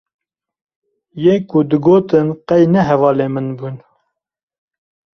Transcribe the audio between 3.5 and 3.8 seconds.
bûn